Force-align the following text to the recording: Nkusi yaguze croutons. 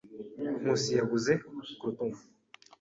Nkusi 0.59 0.89
yaguze 0.97 1.31
croutons. 1.79 2.19